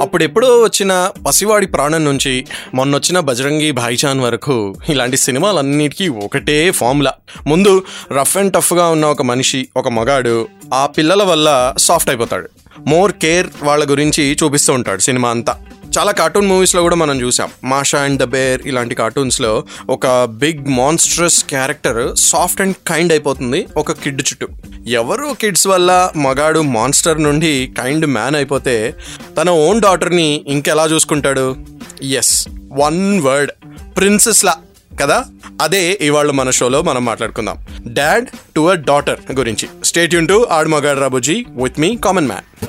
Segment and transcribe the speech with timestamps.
[0.00, 7.12] అప్పుడెప్పుడో వచ్చిన పసివాడి ప్రాణం నుంచి మొన్నొచ్చిన బజరంగి భాయిచాన్ వరకు ఇలాంటి సినిమాలన్నిటికీ ఒకటే ఫార్ములా.
[7.46, 7.82] ముందు
[8.20, 12.48] రఫ్ అండ్ టఫ్గా ఉన్న ఒక మనిషి ఒక మగాడు ఆ పిల్లల వల్ల సాఫ్ట్ అయిపోతాడు.
[12.86, 15.56] మోర్ కేర్ వాళ్ళ గురించి చూపిస్తూ ఉంటాడు సినిమా అంతా.
[15.98, 17.50] చాలా కార్టూన్ మూవీస్లో కూడా మనం చూసాం.
[17.64, 23.92] మాషా అండ్ ద బేర్ ఇలాంటి కార్టూన్స్లో ఒక big monstrous character soft and kind అయిపోతుంది ఒక
[23.92, 24.48] కిడ్ చుట్టూ.
[24.86, 28.94] ఎవరు కిడ్స్ వల్ల మగాడు మాన్స్టర్ నుండి కైండ్ మ్యాన్ అయిపోతే
[29.36, 31.56] తన ఓన్ డాటర్ని ఇంకెలా చూసుకుంటాడు?
[32.02, 33.50] ఎస్ వన్ వర్డ్
[33.96, 34.54] ప్రిన్సెస్లా
[35.00, 35.24] కదా?
[35.62, 37.66] అదే ఇవాళ మన షోలో మనం మాట్లాడుకుందాం.
[37.86, 39.68] డాడ్ టు అ డాటర్ గురించి.
[39.84, 42.66] Stay Yoon to Aadu Magaadu Ra Bujji with me common man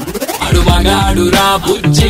[0.51, 2.09] Aadu Magaadu Ra బుజ్జి.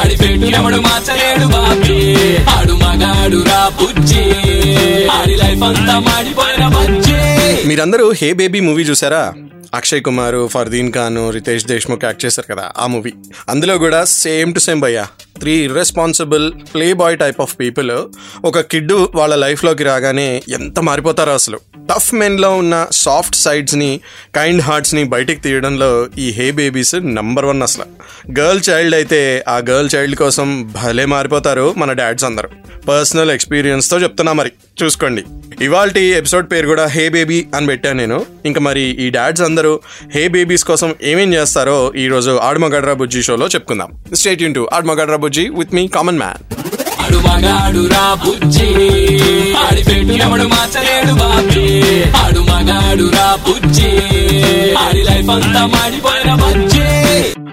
[0.00, 2.14] ఆడి పెట్టినప్పుడు మార్చలేడు బాబీ.
[2.44, 4.24] ఆడు మగాడు రా బుజ్జి.
[5.08, 7.68] ఆడి లైఫ్ అంతా మాడిపోయిన బజ్జి.
[7.68, 9.34] మీరందరూ హే బేబీ మూవీ చూసారా?
[9.74, 13.12] అక్షయ్ కుమార్ ఫర్దీన్ ఖాన్ రితేష్ దేశ్ముఖ్ యాక్ట్ చేశారు కదా ఆ మూవీ.
[13.48, 15.06] అందులో కూడా సేమ్ టు సేమ్ భయ్యా.
[15.38, 17.90] Three irresponsible play boy type of people
[18.44, 21.60] ఒక కిడ్ వాళ్ళ లైఫ్లోకి రాగానే ఎంత మారిపోతారో అసలు.
[21.90, 24.00] టఫ్ మెన్లో ఉన్న సాఫ్ట్ సైడ్స్ని
[24.34, 27.84] కైండ్ హార్ట్స్ని బయటికి తీయడంలో ఈ హే బేబీస్ నంబర్ వన్ అసలు.
[28.40, 32.48] గర్ల్ చైల్డ్ అయితే ఆ గర్ల్ చైల్డ్ కోసం భలే మారిపోతారు మన డాడ్స్ అందరూ.
[32.88, 34.52] పర్సనల్ ఎక్స్పీరియన్స్తో చెప్తున్నా మరి.
[34.82, 35.24] చూసుకోండి.
[35.60, 38.26] ఇవాళ ఎపిసోడ్ పేరు కూడా హే బేబీ అని పెట్టాను నేను.
[38.46, 39.80] ఇంకా మరి ఈ డాడ్స్ అందరూ
[40.14, 44.14] హే బేబీస్ కోసం ఏమేం చేస్తారో ఈ రోజు ఆడమగడ్రా బుజ్జి షోలో చెప్పుకుందాం.
[44.14, 46.54] Stay Yoon to Aadamagadra Bujji with me common man
[47.00, 48.66] Aadu Magaadu Ra బుజ్జి
[49.56, 51.66] ఆడి పెట్టు ఎవడు మార్చలేడు బాబీ.
[52.12, 53.90] ఆడు మగాడు రా బుజ్జి
[54.74, 56.80] ఆడి లైఫ్ అంతా మాడిపోయిన బజ్జి.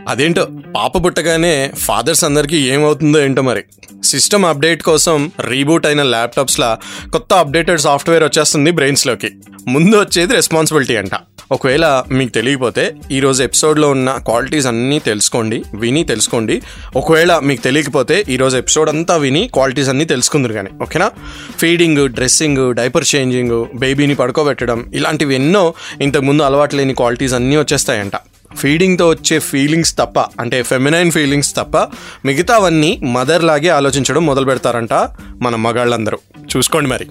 [0.08, 0.48] అదేంటో?
[0.76, 3.64] పాప పుట్టగానే ఫాదర్స్ అందరికీ ఏమవుతుందో ఏంటో మరి.
[4.04, 6.78] సిస్టమ్ అప్డేట్ కోసం రీబూట్ అయిన ల్యాప్టాప్స్లా
[7.12, 9.30] కొత్త అప్డేటెడ్ సాఫ్ట్వేర్ వచ్చేస్తుంది బ్రెయిన్స్లోకి.
[9.68, 11.10] ముందు వచ్చేది రెస్పాన్సిబిలిటీ అంట.
[11.52, 16.62] ఒకవేళ మీకు తెలియకపోతే ఈరోజు ఎపిసోడ్లో ఉన్న క్వాలిటీస్ అన్నీ తెలుసుకోండి విని తెలుసుకోండి.
[16.96, 21.12] ఒకవేళ మీకు తెలియకపోతే ఈరోజు ఎపిసోడ్ అంతా విని క్వాలిటీస్ అన్నీ తెలుసుకుందరు కానీ ఓకేనా?
[21.60, 28.12] ఫీడింగ్ డ్రెస్సింగ్ డైపర్ చేంజింగ్ బేబీని పడుకోబెట్టడం ఇలాంటివి ఎన్నో ఇంతకుముందు అలవాటు లేని క్వాలిటీస్ అన్నీ వచ్చేస్తాయంట.
[28.56, 31.78] ఫీడింగ్తో వచ్చే ఫీలింగ్స్ తప్ప అంటే ఫెమినైన్ ఫీలింగ్స్ తప్ప
[32.26, 34.94] మిగతావన్నీ మదర్ లాగే ఆలోచించడం మొదలు పెడతారంట
[35.42, 36.18] మన మగాళ్ళందరూ.
[36.58, 37.08] చూసుకోండి మరి.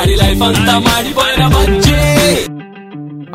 [0.00, 2.45] ఆడి లైఫ్ అంతా మాడిపోయిన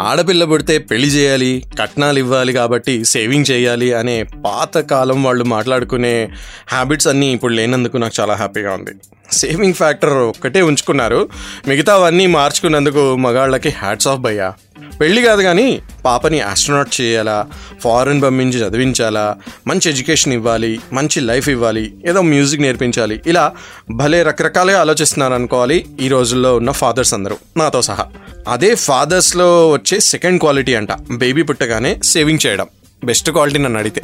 [0.02, 6.30] ఆడపిల్ల పుడితే పెళ్ళి చేయాలి కట్నాలు ఇవ్వాలి కాబట్టి సేవింగ్ చేయాలి అనే పాత కాలం వాళ్ళు మాట్లాడుకునే
[6.68, 8.92] హ్యాబిట్స్ అన్నీ ఇప్పుడు లేనందుకు నాకు చాలా హ్యాపీగా ఉంది.
[9.32, 11.30] సేవింగ్ ఫ్యాక్టర్ ఒక్కటే ఉంచుకున్నారు.
[11.68, 14.54] మిగతావన్నీ మార్చుకున్నందుకు మగాళ్ళకి హ్యాట్స్ ఆఫ్ భయ్యా.
[15.00, 17.46] పెళ్ళి కాదు కానీ పాపని ఆస్ట్రోనాట్ చేయాలా
[17.84, 19.36] ఫారెన్ పంపించి చదివించాలా
[19.68, 23.52] మంచి ఎడ్యుకేషన్ ఇవ్వాలి మంచి లైఫ్ ఇవ్వాలి ఏదో మ్యూజిక్ నేర్పించాలి ఇలా
[23.92, 28.06] భలే రకరకాలుగా ఆలోచిస్తున్నారు అనుకోవాలి ఈ రోజుల్లో ఉన్న ఫాదర్స్ అందరూ నాతో సహా.
[28.48, 32.66] అదే ఫాదర్స్లో వచ్చే సెకండ్ క్వాలిటీ అంట బేబీ పుట్టగానే సేవింగ్ చేయడం.
[33.06, 34.02] బెస్ట్ క్వాలిటీ నన్ను అడిగితే.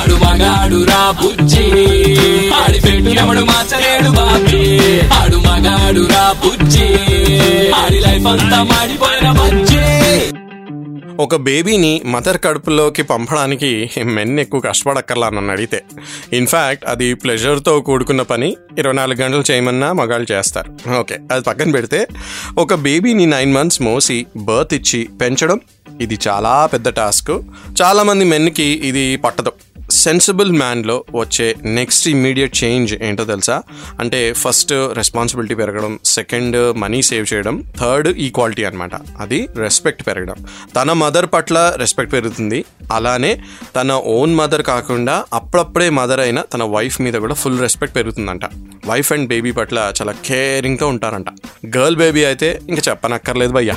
[0.00, 1.64] ఆడు మగాడు రా బుజ్జి
[2.52, 4.62] ఆడి మార్చలేడు బాబీ.
[5.12, 6.88] ఆడు మగాడు రా బుజ్జి
[7.74, 9.30] ఆడి లైఫ్ అంతా మాడిపోయిన
[11.20, 15.84] ఒక బేబీని మదర్ కడుపులోకి పంపడానికి మెన్ ఎక్కువ కష్టపడక్కర్లా నన్ను అడిగితే.
[16.32, 18.56] ఇన్ఫ్యాక్ట్ అది ప్లెజర్తో కూడుకున్న పని.
[18.78, 20.90] ఇరవై నాలుగు గంటలు చేయమన్నా మగాళ్ళు చేస్తారు.
[20.98, 22.06] ఓకే అది పక్కన పెడితే
[22.58, 25.60] ఒక బేబీని నైన్ మంత్స్ మోసి బర్త్ ఇచ్చి పెంచడం
[26.00, 27.40] ఇది చాలా పెద్ద టాస్క్.
[27.82, 29.52] చాలామంది మెన్కి ఇది పట్టదు.
[29.90, 33.62] సెన్సిబుల్ మ్యాన్లో వచ్చే నెక్స్ట్ ఇమ్మీడియట్ చేంజ్ ఏంటో తెలుసా?
[34.00, 38.90] అంటే ఫస్ట్ రెస్పాన్సిబిలిటీ పెరగడం సెకండ్ మనీ సేవ్ చేయడం థర్డ్ ఈక్వాలిటీ అనమాట
[39.20, 40.44] అది రెస్పెక్ట్ పెరగడం.
[40.76, 42.64] తన మదర్ పట్ల రెస్పెక్ట్ పెరుగుతుంది.
[42.92, 43.42] అలానే
[43.76, 48.44] తన ఓన్ మదర్ కాకుండా అప్పుడప్పుడే మదర్ అయిన తన వైఫ్ మీద కూడా ఫుల్ రెస్పెక్ట్ పెరుగుతుందంట.
[48.86, 51.26] వైఫ్ అండ్ బేబీ పట్ల చాలా కేరింగ్తో ఉంటారంట.
[51.78, 53.76] గర్ల్ బేబీ అయితే ఇంకా చెప్పనక్కర్లేదు భయ్యా.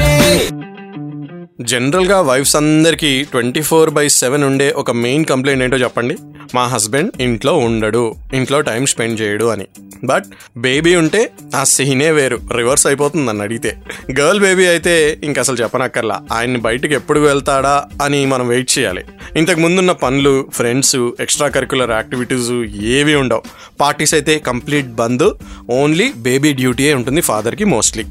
[1.65, 6.15] జనరల్గా వైఫ్స్ అందరికీ ట్వంటీ ఫోర్ బై సెవెన్ ఉండే ఒక మెయిన్ కంప్లైంట్ ఏంటో చెప్పండి?
[6.55, 9.67] మా హస్బెండ్ ఇంట్లో ఉండడు ఇంట్లో టైం స్పెండ్ చేయడు అని.
[10.05, 10.23] బట్
[10.57, 13.77] బేబీ ఉంటే ఆ సీనే వేరు రివర్స్ అయిపోతుంది నన్ను అడిగితే.
[14.19, 19.03] గర్ల్ బేబీ అయితే ఇంక అసలు చెప్పనక్కర్లా ఆయన్ని బయటకు ఎప్పుడు వెళ్తాడా అని మనం వెయిట్ చేయాలి.
[19.35, 22.51] ఇంతకు ముందున్న పనులు ఫ్రెండ్స్ ఎక్స్ట్రా కరికులర్ యాక్టివిటీస్
[22.83, 23.41] ఏవి ఉండవు.
[23.79, 25.29] పార్టీస్ అయితే కంప్లీట్ బంద్
[25.69, 28.05] ఓన్లీ బేబీ డ్యూటీయే ఉంటుంది ఫాదర్కి మోస్ట్లీ.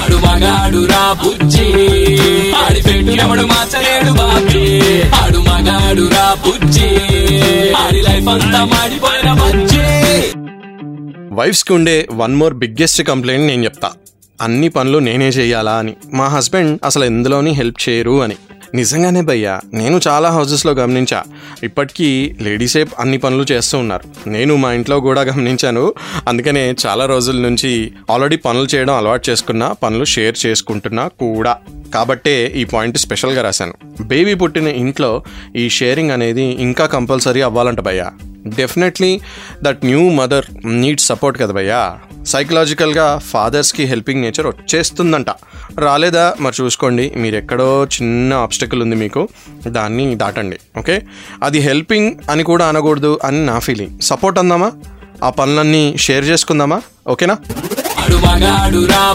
[0.00, 1.64] ఆడు మగాడు రా బుజ్జి.
[2.52, 4.80] ఆడి పెట్టు ఎవడు మార్చలేడు బాబీ.
[5.10, 6.86] ఆడు మగాడు రా బుజ్జి.
[7.72, 9.78] ఆడి లైఫ్ అంతా మాడిపోయిన బుజ్జి.
[11.34, 13.90] వైఫ్స్కి ఉండే వన్ మోర్ బిగ్గెస్ట్ కంప్లైంట్ నేను చెప్తా.
[14.42, 15.94] అన్ని పనులు నేనే చేయాలా అని.
[16.12, 18.34] మా హస్బెండ్ అసలు ఎందులోని హెల్ప్ చేయరు అని.
[18.74, 21.22] నిజంగానే భయ్యా నేను చాలా హౌసెస్లో గమనించా.
[21.62, 24.28] ఇప్పటికీ లేడీసే అన్ని పనులు చేస్తూ ఉన్నారు.
[24.28, 25.94] నేను మా ఇంట్లో కూడా గమనించాను.
[26.28, 31.56] అందుకనే చాలా రోజుల నుంచి ఆల్రెడీ పనులు చేయడం అలవాటు చేసుకున్నా పనులు షేర్ చేసుకుంటున్నా కూడా.
[31.94, 33.74] కాబట్టే ఈ పాయింట్ స్పెషల్గా రాశాను.
[34.02, 35.22] బేబీ పుట్టిన ఇంట్లో
[35.56, 38.12] ఈ షేరింగ్ అనేది ఇంకా కంపల్సరీ అవ్వాలంట భయ్యా.
[38.46, 39.20] Definitely
[39.62, 41.98] that new mother need support కదా భయ్యా.
[42.26, 45.26] సైకలాజికల్గా ఫాదర్స్కి హెల్పింగ్ నేచర్ వచ్చేస్తుందంట.
[45.78, 46.34] రాలేదా?
[46.40, 47.12] మరి చూసుకోండి.
[47.16, 49.28] మీరు ఎక్కడో చిన్న ఆబ్స్టకల్ ఉంది మీకు.
[49.66, 50.58] దాన్ని దాటండి.
[50.78, 51.02] ఓకే
[51.42, 54.72] అది హెల్పింగ్ అని కూడా అనకూడదు అని నా ఫీలింగ్ సపోర్ట్ అందామా?
[55.24, 56.82] ఆ పనులన్నీ షేర్ చేసుకుందామా?
[57.08, 57.36] ఓకేనా
[57.98, 59.10] ఆడు మగాడు రా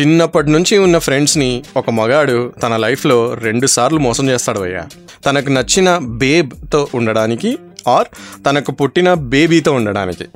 [0.00, 4.84] చిన్నప్పటి నుంచి ఉన్న ఫ్రెండ్స్ని ఒక మగాడు తన లైఫ్లో రెండుసార్లు మోసం చేస్తాడు అయ్యా.
[5.26, 7.58] తనకు నచ్చిన బేబ్తో ఉండడానికి
[7.88, 8.08] ఆర్
[8.46, 10.26] తనకు పుట్టిన బేబీతో ఉండడానికి.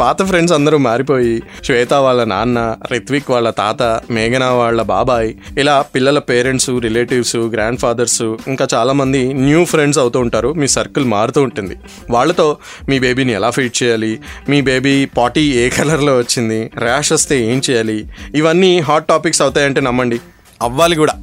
[0.00, 1.34] పాత ఫ్రెండ్స్ అందరూ మారిపోయి
[1.66, 2.58] శ్వేత వాళ్ళ నాన్న
[2.92, 9.62] రిత్విక్ వాళ్ళ తాత మేఘనా వాళ్ళ బాబాయ్ ఇలా పిల్లల పేరెంట్స్ రిలేటివ్స్ గ్రాండ్ ఫాదర్స్ ఇంకా చాలామంది న్యూ
[9.64, 11.76] ఫ్రెండ్స్ అవుతూ ఉంటారు మీ సర్కిల్ మారుతూ ఉంటుంది.
[12.10, 12.48] వాళ్ళతో
[12.88, 14.12] మీ బేబీని ఎలా ఫీడ్ చేయాలి
[14.48, 17.98] మీ బేబీ పాటీ ఏ కలర్లో వచ్చింది ర్యాష్ వస్తే ఏం చేయాలి
[18.34, 20.20] ఇవన్నీ హాట్ టాపిక్స్ అవుతాయంటే నమ్మండి.
[20.62, 21.16] అవ్వాలి కూడా.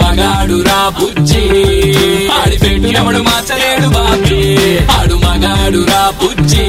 [0.00, 1.42] మగాడు రా బుజ్జి
[2.36, 4.27] ఆడి పెట్టు ఎవడు మార్చలేడు బాబు.
[6.10, 6.62] బుజ్జి.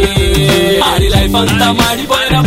[0.79, 2.39] ఆడి లైఫ్ అంతా మాడిపోయిన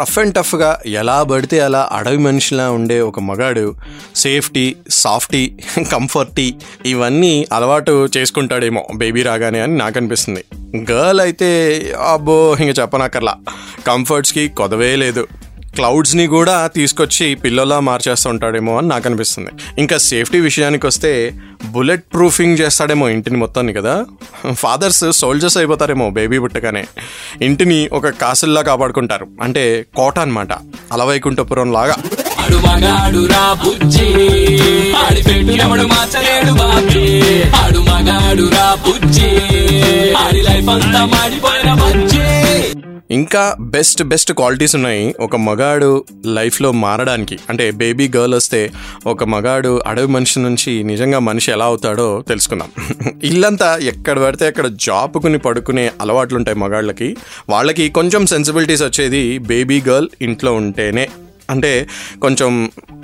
[0.00, 3.74] రఫ్ అండ్ టఫ్గా ఎలా పడితే అలా అడవి మనిషిలా ఉండే ఒక మగాడు
[4.16, 5.52] సేఫ్టీ సాఫ్టీ
[5.92, 6.54] కంఫర్టీ
[6.86, 10.44] ఇవన్నీ అలవాటు చేసుకుంటాడేమో బేబీ రాగానే అని నాకు అనిపిస్తుంది
[10.92, 11.82] గర్ల్ అయితే
[12.12, 13.36] అబ్బో ఇంక చెప్పనక్కర్లా.
[13.86, 15.26] కంఫర్ట్స్కి కొదవే లేదు.
[15.74, 19.50] క్లౌడ్స్ని కూడా తీసుకొచ్చి పిల్లలా మార్చేస్తూ ఉంటాడేమో అని నాకు అనిపిస్తుంది.
[19.78, 21.34] ఇంకా సేఫ్టీ విషయానికి వస్తే
[21.64, 24.04] బుల్లెట్ ప్రూఫింగ్ చేస్తాడేమో ఇంటిని మొత్తాన్ని కదా?
[24.52, 26.84] ఫాదర్స్ సోల్జర్స్ అయిపోతారేమో బేబీ పుట్టగానే.
[27.42, 29.26] ఇంటిని ఒక కాసుల్లా కాపాడుకుంటారు.
[29.42, 30.52] అంటే కోట అనమాట
[30.92, 31.96] అలవైకుంఠపురం లాగా.
[40.16, 41.74] ఆడి లైఫ్ అంతా మాడిపోయిన
[43.10, 45.14] ఇంకా బెస్ట్ బెస్ట్ క్వాలిటీస్ ఉన్నాయి.
[45.20, 48.70] ఒక మగాడు లైఫ్లో మారడానికి అంటే బేబీ గర్ల్ వస్తే
[49.06, 52.68] ఒక మగాడు అడవి మనిషి నుంచి నిజంగా మనిషి ఎలా అవుతాడో తెలుసుకుందాం.
[53.24, 57.16] ఇల్లంతా ఎక్కడ పడితే అక్కడ జాపుకుని పడుకునే అలవాట్లు ఉంటాయి మగాళ్ళకి.
[57.48, 61.08] వాళ్ళకి కొంచెం సెన్సిబిలిటీస్ వచ్చేది బేబీ గర్ల్ ఇంట్లో ఉంటేనే.
[61.50, 61.72] అంటే
[62.22, 62.50] కొంచెం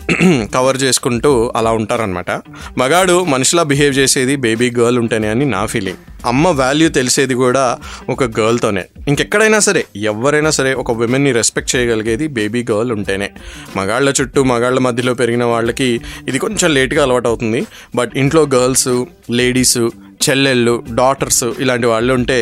[0.54, 2.30] కవర్ చేసుకుంటూ అలా ఉంటారనమాట
[2.78, 7.64] మగాడు మనిషిలా బిహేవ్ చేసేది బేబీ గర్ల్ ఉంటేనే అని నా ఫీలింగ్ అమ్మ వాల్యూ తెలిసేది కూడా
[8.08, 13.28] ఒక గర్ల్తోనే ఇంకెక్కడైనా సరే ఎవరైనా సరే ఒక విమెన్ని రెస్పెక్ట్ చేయగలిగేది బేబీ గర్ల్ ఉంటేనే.
[13.76, 15.88] మగాళ్ళ చుట్టూ మగాళ్ళ మధ్యలో పెరిగిన వాళ్ళకి
[16.28, 17.60] ఇది కొంచెం లేట్గా అలవాటు అవుతుంది.
[17.96, 18.90] బట్ ఇంట్లో గర్ల్స్
[19.30, 19.78] లేడీస్
[20.24, 22.38] చెల్లెళ్ళు డాటర్స్ ఇలాంటి వాళ్ళు ఉంటే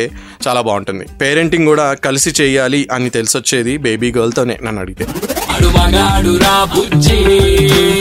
[0.47, 1.05] చాలా బాగుంటుంది.
[1.21, 5.05] పేరెంటింగ్ కూడా కలిసి చేయాలి అని తెలిసొచ్చేది బేబీ గర్ల్తోనే నన్ను అడిగితే.
[5.55, 7.17] ఆడు మగాడు రా బుజ్జి.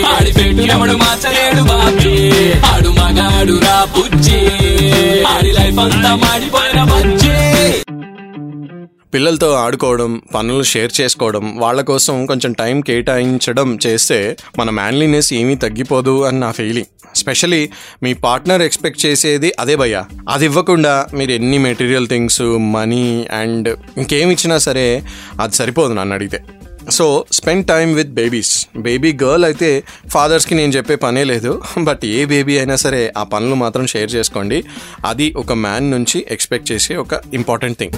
[0.07, 2.41] ఆడి పెట్టు ఎవడు మార్చలేడు బాబీ.
[2.61, 4.39] ఆడు మగాడు రా బుజ్జి.
[5.25, 7.31] ఆడి లైఫ్ అంతా మాడిపోయిన బుజ్జి.
[9.15, 16.25] పిల్లలతో ఆడుకోవడం పనులు షేర్ చేసుకోవడం వాళ్ళ కోసం కొంచెం టైం కేటాయించడం చేస్తే మన మ్యాన్లీనెస్ ఏమీ తగ్గిపోదు
[16.25, 17.71] అని నా ఫీలింగ్ స్పెషలీ
[18.03, 20.05] మీ పార్ట్నర్ ఎక్స్పెక్ట్ చేసేది అదే భయ్యా.
[20.29, 25.03] అది ఇవ్వకుండా మీరు ఎన్ని మెటీరియల్ థింగ్స్ మనీ అండ్ ఇంకేమిచ్చినా సరే
[25.41, 26.43] అది సరిపోదు నన్ను అడిగితే.
[26.91, 31.63] So spend time with babies baby girl అయితే ఫాదర్స్కి నేను చెప్పే పనే లేదు.
[31.79, 34.65] బట్ ఏ బేబీ అయినా సరే ఆ పనులు మాత్రం షేర్ చేసుకోండి.
[35.07, 37.93] అది ఒక మ్యాన్ నుంచి ఎక్స్పెక్ట్ చేసే ఒక ఇంపార్టెంట్ థింగ్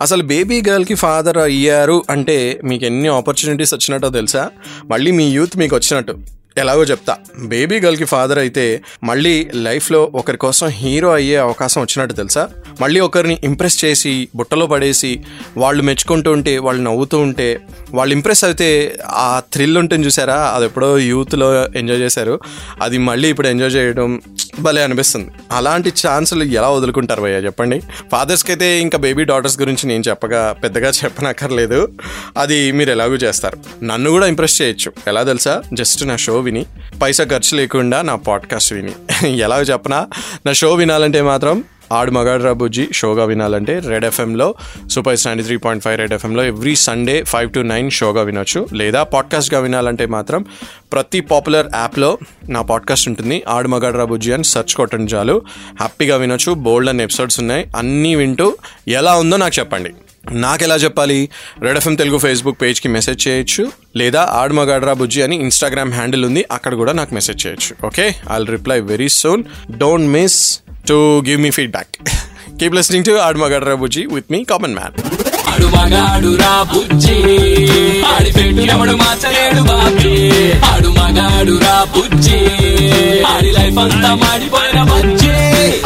[0.00, 4.50] అసలు బేబీ గర్ల్కి ఫాదర్ అయ్యారు అంటే మీకు ఎన్ని ఆపర్చునిటీస్ వచ్చినట్టో తెలుసా?
[4.84, 6.35] మళ్ళీ మీ యూత్ మీకు వచ్చినట్టు.
[6.58, 7.16] ఎలాగో చెప్తా.
[7.44, 12.48] బేబీ గర్ల్కి ఫాదర్ అయితే మళ్ళీ లైఫ్లో ఒకరి కోసం హీరో అయ్యే అవకాశం వచ్చినట్టు తెలుసా?
[12.80, 15.24] మళ్ళీ ఒకరిని ఇంప్రెస్ చేసి బుట్టలో పడేసి
[15.56, 17.60] వాళ్ళు మెచ్చుకుంటూ ఉంటే వాళ్ళు నవ్వుతూ ఉంటే
[17.90, 20.52] వాళ్ళు ఇంప్రెస్ అయితే ఆ థ్రిల్ ఉంటుంది చూసారా?
[20.54, 22.40] అది ఎప్పుడో యూత్లో ఎంజాయ్ చేశారు.
[22.82, 24.20] అది మళ్ళీ ఇప్పుడు ఎంజాయ్ చేయడం
[24.60, 25.30] భలే అనిపిస్తుంది.
[25.52, 27.36] అలాంటి ఛాన్సులు ఎలా వదులుకుంటారు భయ్య?
[27.36, 27.80] చెప్పండి.
[28.12, 31.88] ఫాదర్స్కి అయితే ఇంకా బేబీ డాటర్స్ గురించి నేను చెప్పగా పెద్దగా చెప్పనక్కర్లేదు.
[32.36, 33.84] అది మీరు ఎలాగూ చేస్తారు.
[33.84, 34.92] నన్ను కూడా ఇంప్రెస్ చేయొచ్చు.
[35.06, 35.62] ఎలా తెలుసా?
[35.72, 36.66] జస్ట్ నా షో విని.
[37.02, 38.92] పైసా ఖర్చు లేకుండా నా పాడ్కాస్ట్ విని.
[39.38, 40.08] ఎలాగో చెప్పనా?
[40.46, 44.54] నా షో వినాలంటే మాత్రం ఆడు మగాడ్రా బుజ్జి షోగా వినాలంటే red ఎఫ్ఎంలో
[44.90, 48.68] super ninety three point five Red ఎఫ్ఎంలో every Sunday five to nine షోగా వినొచ్చు.
[48.72, 50.44] లేదా పాడ్కాస్ట్గా వినాలంటే మాత్రం
[50.92, 55.42] ప్రతి పాపులర్ యాప్లో నా పాడ్కాస్ట్ ఉంటుంది ఆడు మగాడ్రా బుజ్జి అని సెర్చ్ కొట్టండి చాలు.
[55.80, 57.66] హ్యాపీగా వినొచ్చు బోల్డ్ అని ఎపిసోడ్స్ ఉన్నాయి.
[57.76, 58.56] అన్నీ వింటూ
[58.88, 59.90] ఎలా ఉందో నాకు చెప్పండి.
[60.32, 61.28] నాకు ఎలా చెప్పాలి?
[61.60, 66.74] రెడ్ ఎఫ్ఎం తెలుగు ఫేస్బుక్ పేజ్కి మెసేజ్ చేయొచ్చు లేదా ఆడమగాడ్రా బుజ్జి అని ఇన్స్టాగ్రామ్ హ్యాండిల్ ఉంది అక్కడ
[66.74, 67.86] కూడా నాకు మెసేజ్ చేయొచ్చు.
[67.86, 68.14] Okay?
[68.32, 71.92] I reply very soon don't miss to give me feedback
[72.60, 74.94] keep listening to Aadamagadra Bujji with me common man
[75.50, 77.16] Aadu Magaadu Ra బుజ్జి
[78.10, 80.14] ఆడి పెట్టు ఎవడు మార్చలేడు బాబీ
[80.70, 82.38] ఆడు మగాడు రా బుజ్జి
[83.32, 85.34] ఆడి లైఫ్ అంతా మాడిపోయిన బుజ్జి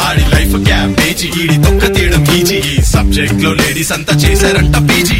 [0.07, 5.19] ఆడి లైఫ్ క్యాబేజీ ఈడి తొక్క తీయడం ఈజీ ఈ సబ్జెక్ట్లో లేడీస్ అంతా చేశారంట పీజీ